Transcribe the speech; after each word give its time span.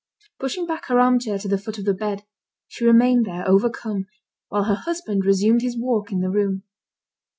Pushing 0.39 0.65
back 0.65 0.85
her 0.87 0.99
armchair 0.99 1.37
to 1.37 1.47
the 1.47 1.59
foot 1.59 1.77
of 1.77 1.85
the 1.85 1.93
bed, 1.93 2.23
she 2.67 2.83
remained 2.83 3.23
there 3.23 3.47
overcome, 3.47 4.07
while 4.47 4.63
her 4.63 4.73
husband 4.73 5.23
resumed 5.23 5.61
his 5.61 5.77
walk 5.77 6.11
in 6.11 6.21
the 6.21 6.29
room. 6.31 6.63